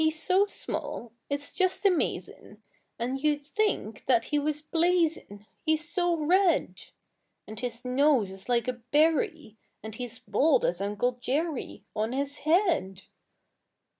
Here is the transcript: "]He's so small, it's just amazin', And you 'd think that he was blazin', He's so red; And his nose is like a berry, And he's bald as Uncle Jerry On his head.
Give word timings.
"]He's 0.01 0.19
so 0.19 0.47
small, 0.47 1.11
it's 1.29 1.51
just 1.53 1.85
amazin', 1.85 2.63
And 2.97 3.23
you 3.23 3.37
'd 3.37 3.45
think 3.45 4.03
that 4.07 4.25
he 4.33 4.39
was 4.39 4.63
blazin', 4.63 5.45
He's 5.63 5.87
so 5.87 6.17
red; 6.25 6.81
And 7.45 7.59
his 7.59 7.85
nose 7.85 8.31
is 8.31 8.49
like 8.49 8.67
a 8.67 8.73
berry, 8.73 9.57
And 9.83 9.93
he's 9.93 10.17
bald 10.17 10.65
as 10.65 10.81
Uncle 10.81 11.19
Jerry 11.21 11.83
On 11.95 12.13
his 12.13 12.37
head. 12.39 13.03